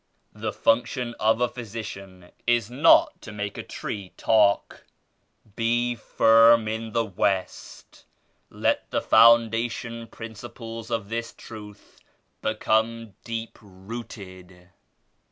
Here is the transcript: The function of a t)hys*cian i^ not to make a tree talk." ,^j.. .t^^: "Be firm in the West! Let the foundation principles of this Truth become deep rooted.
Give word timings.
The 0.33 0.51
function 0.51 1.13
of 1.19 1.39
a 1.41 1.47
t)hys*cian 1.47 2.31
i^ 2.47 2.69
not 2.71 3.21
to 3.21 3.31
make 3.31 3.55
a 3.59 3.61
tree 3.61 4.13
talk." 4.17 4.79
,^j.. 4.79 4.81
.t^^: 5.51 5.55
"Be 5.55 5.93
firm 5.93 6.67
in 6.67 6.91
the 6.93 7.05
West! 7.05 8.05
Let 8.49 8.89
the 8.89 9.01
foundation 9.03 10.07
principles 10.07 10.89
of 10.89 11.09
this 11.09 11.33
Truth 11.33 11.99
become 12.41 13.13
deep 13.23 13.59
rooted. 13.61 14.69